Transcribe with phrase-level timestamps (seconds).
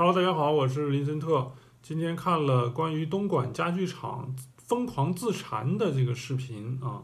[0.00, 1.50] Hello，大家好，我是林森特。
[1.82, 7.02] 今天看了关于东莞家具厂疯狂自残的这个视频啊，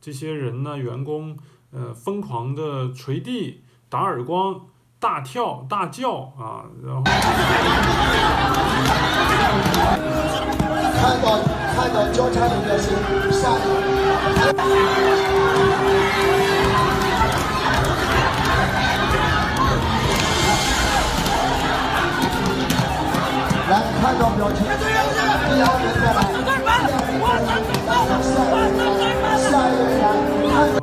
[0.00, 1.36] 这些人呢，员工
[1.70, 4.58] 呃疯狂的捶地、打耳光、
[4.98, 7.02] 大跳大叫啊，然后
[10.94, 11.42] 看到
[11.76, 12.96] 看到交叉的表现，
[13.30, 13.60] 下来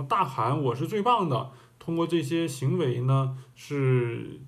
[0.07, 1.51] 大喊我是最棒的。
[1.77, 4.41] 通过这些行为呢，是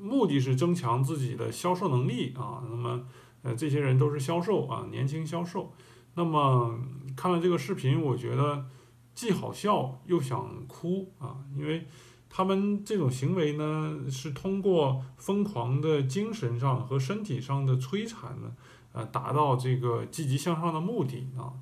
[0.00, 2.62] 目的是增强自己的销售能力啊。
[2.70, 3.02] 那么
[3.42, 5.72] 呃，这些人都是销售啊，年轻销售。
[6.14, 6.78] 那么
[7.16, 8.66] 看了这个视频，我觉得
[9.14, 11.86] 既好笑又想哭啊，因为
[12.28, 18.54] 他们这种行为呢，是通过疯狂的精神上和身体上的摧残呢，
[18.92, 21.54] 呃，达到这个积极向上的目的啊。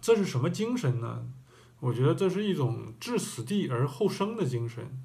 [0.00, 1.26] 这是什么精神呢？
[1.80, 5.02] 我觉得这是一种置死地而后生的精神，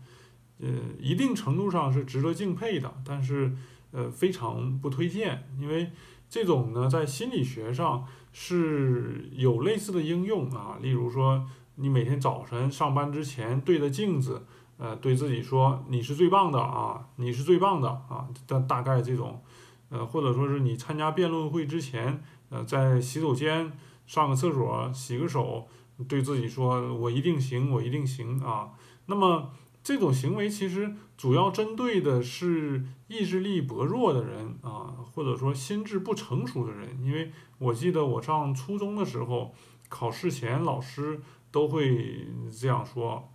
[0.60, 0.68] 呃，
[1.00, 3.56] 一定程度上是值得敬佩的，但是
[3.92, 5.92] 呃，非常不推荐，因为
[6.30, 10.78] 这种呢，在心理学上是有类似的应用啊。
[10.82, 11.48] 例如说，
[11.78, 14.46] 你每天早晨上班之前对着镜子，
[14.78, 19.42] 呃，对自己说你是最棒的啊，你是最棒的啊，大大概这种，
[19.90, 23.72] 呃，或者说是你参加辩论会之前，呃，在洗手间
[24.06, 25.68] 上个厕所洗个手。
[26.08, 28.70] 对自己说：“我一定行，我一定行啊！”
[29.08, 29.50] 那么
[29.82, 37.04] 这种行为其实主要针对的是意志力薄弱的人啊，或者说心智不成熟的人。
[37.04, 39.56] 因为我记得我上初中的时候，
[39.90, 41.20] 考试前老师
[41.52, 43.32] 都会这样说：“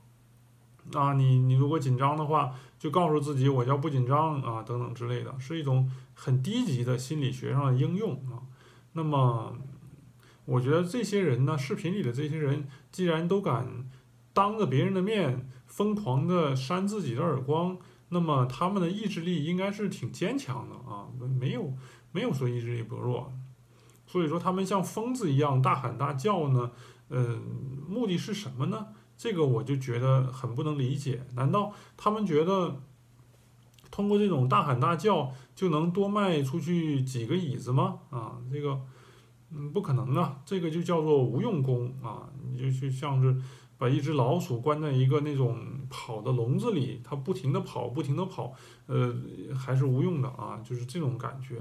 [0.95, 8.43] 啊，你你如果紧张的话，就告诉自己我叫不紧张啊，等等之类的，是一种很低级的心理学上的应用啊。”
[8.95, 9.57] 那么。
[10.45, 13.89] 我觉得这些人呢，视频里的这些人，既然都敢
[14.33, 17.79] 当着别人的面疯狂的扇自己的耳光，
[18.09, 21.07] 那么他们的意志力应该是挺坚强的啊，
[21.39, 21.73] 没有
[22.11, 23.33] 没有说意志力薄弱。
[24.05, 26.73] 所以说他们像疯子一样大喊大叫呢，
[27.13, 27.41] 嗯，
[27.89, 28.89] 目的是什么呢？
[29.17, 31.23] 这个我就觉得很不能理解。
[31.35, 32.81] 难道他们觉得
[33.91, 38.01] 通过这种大喊大叫就能多卖出去几个椅子吗？
[38.11, 38.81] 啊，这个。
[39.55, 40.41] 嗯，不可能啊！
[40.47, 42.27] 这个就叫做无用功啊！
[42.51, 43.37] 你就去像是
[43.77, 45.59] 把一只老鼠关在一个那种
[45.91, 48.55] 跑的笼子里，它不停的跑，不停的跑，
[48.87, 49.15] 呃，
[49.55, 50.63] 还是无用的啊！
[50.65, 51.61] 就是这种感觉。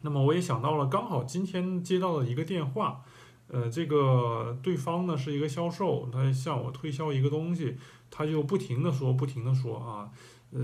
[0.00, 3.02] 那么我也想到了，刚好今天接到了一个电话，
[3.48, 7.76] 呃，这个对方呢是一个销售，他向我推销一个东西，
[8.10, 10.10] 他就不停的说，不停的说啊，
[10.50, 10.60] 呃，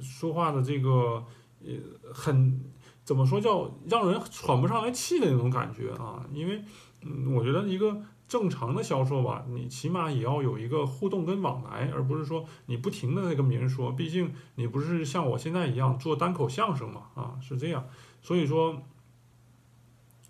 [0.00, 1.24] 说话的这个
[1.64, 1.74] 呃
[2.12, 2.60] 很。
[3.02, 6.24] 怎么说叫让人喘不上来气的那种感觉啊？
[6.32, 6.62] 因为，
[7.02, 13.90] 嗯，我觉得一个正常的销售吧，你起码也要有一个互动跟往来，而不是说你不停的在跟别人说。
[13.90, 17.84] 毕竟你不是像我现在一样做单口相声嘛，啊，是这样。
[18.22, 18.80] 所以说，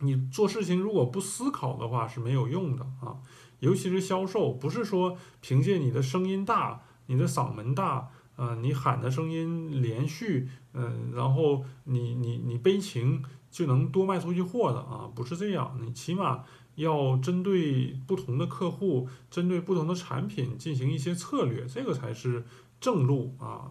[0.00, 3.18] 你做事情如果不思考的话是没有用的啊。
[3.60, 8.10] 尤其是销售，不是说凭借你的声音大，你的嗓门大。
[8.36, 15.10] 呃，你喊的声音连续，嗯，然后你你你悲情就能多卖出去货的啊？
[15.14, 16.42] 不是这样，你起码
[16.76, 22.46] 要针对不同的客户，针对不同的产品进行一些策略，这个才是
[22.80, 23.70] 正路啊。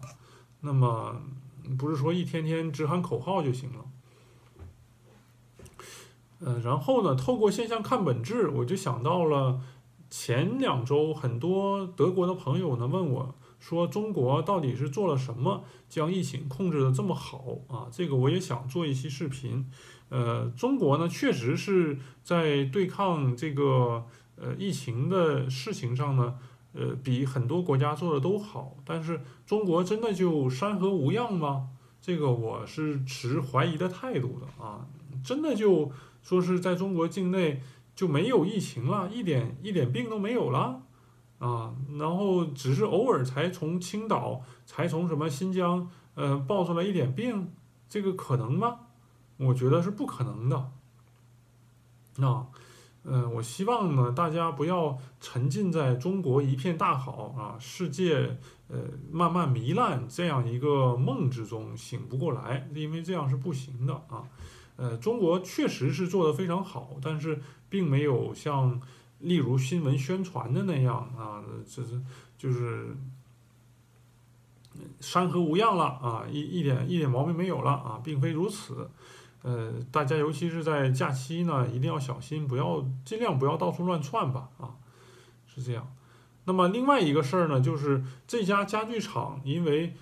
[0.60, 1.20] 那么
[1.76, 3.84] 不是说一天天只喊口号就行了。
[6.40, 9.60] 嗯，然后呢，透过现象看本质，我就想到了
[10.08, 13.34] 前两周很多德国的朋友呢问我。
[13.60, 17.88] 说中国到底是做了什么，将疫情控制的这么好啊？
[17.92, 19.66] 这个我也想做一期视频。
[20.08, 26.38] 呃，中国呢，确实是在对抗这个呃疫情的事情上呢，
[26.72, 28.78] 呃，比很多国家做的都好。
[28.82, 31.68] 但是中国真的就山河无恙吗？
[32.00, 34.86] 这个我是持怀疑的态度的啊！
[35.22, 35.92] 真的就
[36.22, 37.62] 说是在中国境内
[37.94, 40.82] 就没有疫情了，一点一点病都没有了？
[41.38, 47.52] 啊，然后只是偶尔才从青岛，才从什么新疆，呃，爆出来一点病，
[47.88, 48.80] 这个可能吗？
[49.38, 50.70] 我觉得是不可能的。
[52.16, 52.46] 那，
[53.04, 58.36] 嗯，我希望呢，大家不要沉浸在中国一片大好啊，世界
[58.68, 58.76] 呃
[59.10, 64.28] 慢慢糜烂这样一个梦之中醒不过来，因为这样是不行的啊。
[64.80, 68.80] 呃，中国确实是做的非常好，但是并没有像。
[69.20, 72.00] 例如新闻宣传的那样啊，这是
[72.38, 72.96] 就是
[74.98, 78.90] 山河无恙了啊，一一点一点毛病没有了啊，并非如此。
[79.42, 84.76] 呃，大家尤其是在假期呢，一定要小心，不要尽量不要到处乱窜吧啊，
[85.46, 85.86] 是这样。
[86.50, 89.94] 那么另外一个事儿呢，就是这家家具厂因为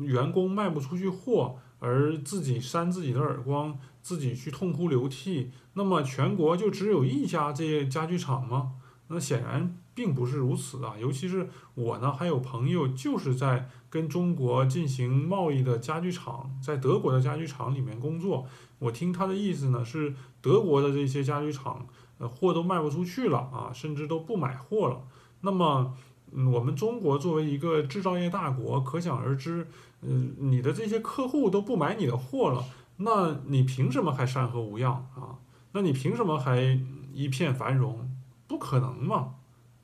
[0.00, 5.52] 员工卖不出去货而自己扇自己的耳光，自己去痛哭流涕。
[5.74, 8.72] 那么全国就只有一家这些家具厂吗？
[9.06, 10.94] 那显然并不是如此啊。
[10.98, 18.48] 尤其是我呢，还有朋友就是在跟中国进行贸易的家具厂，在德国的家具厂里面工作。
[18.80, 21.86] 我听他的意思呢，是德国的这些家具厂，
[22.18, 25.04] 呃，货都卖不出去了啊，甚至都不买货了。
[25.42, 25.94] 那么，
[26.32, 29.68] 嗯，我们中国作为一个制造业大国，可想而知，
[30.00, 32.64] 嗯，你的这些客户都不买你的货了，
[32.96, 35.38] 那你凭什么还山河无恙啊？
[35.72, 36.80] 那你凭什么还
[37.12, 38.10] 一片繁荣？
[38.48, 39.34] 不可能嘛，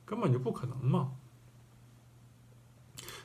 [0.05, 1.11] 根本就不可能嘛。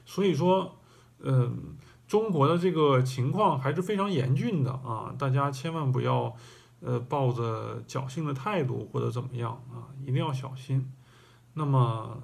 [0.05, 0.77] 所以说，
[1.21, 1.77] 嗯。
[2.07, 5.13] 中国的这个情况还是非常严峻的啊！
[5.19, 6.37] 大家千万不要，
[6.81, 10.93] 呃，抱着侥幸的态度或者怎么样啊，一定要小心。
[11.55, 12.19] 那么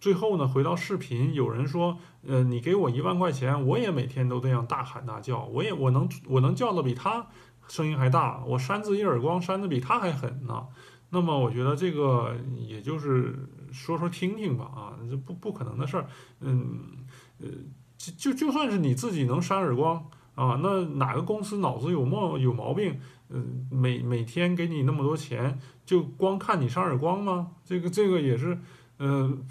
[0.00, 7.26] 最后呢，回到视频，有人说，呃，你给我一万块钱，我也每天都这样大喊大叫，我也我能我能叫的比他
[7.68, 10.66] 声音还大，我扇自己耳光扇的比他还狠呢。
[11.10, 16.06] 那么我觉得这个也就是说说听听吧啊，这不不可能的事儿，
[16.40, 16.80] 嗯，
[17.40, 17.48] 呃。
[18.18, 19.96] 就就算是你自己能扇耳光
[20.34, 23.00] 啊，那哪个公司脑子有毛有毛病？
[23.28, 27.52] 嗯，每每天给你那么多钱，就光看你扇耳光吗？
[27.64, 28.58] 这个这个也是，
[28.98, 29.44] 嗯，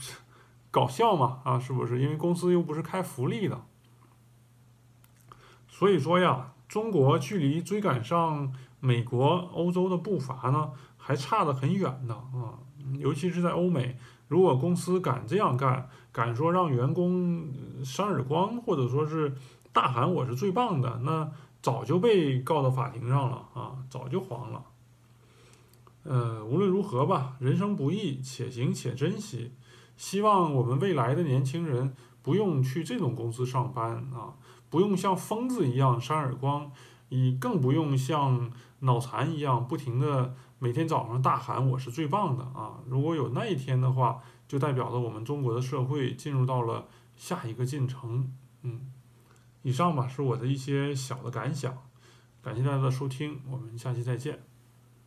[0.72, 2.02] 搞笑嘛啊，是不是？
[2.02, 3.62] 因为公司又不是开福利的，
[5.68, 12.60] 所以说呀，中国距离追赶上美国、欧洲的步伐呢，还差得很远呢啊，
[12.98, 13.98] 尤其是在欧美。
[14.28, 17.48] 如果公司敢这样干，敢说让员工
[17.84, 19.36] 扇耳光，或者说是
[19.72, 21.32] 大喊我是最棒的，那
[21.66, 24.64] 早就被告到法庭上了啊，早就黄了。
[26.04, 29.52] 呃，无论如何吧，人生不易，且行且珍惜。
[29.98, 34.36] 希望我们未来的年轻人不用去这种公司上班啊，
[34.70, 36.72] 不用像疯子一样扇耳光，
[37.10, 38.52] 你更不用像
[38.82, 40.36] 脑残一样不停的。
[40.60, 42.80] 每天早上大喊我是最棒的啊！
[42.88, 46.86] 如果有那一天的话，就代表了我们中国的社会进入到了
[47.16, 48.32] 下一个进程。
[48.62, 48.92] 嗯，
[49.66, 51.76] 以上吧是我的一些小的感想，
[52.40, 54.44] 感谢大家的收听，我们下期再见。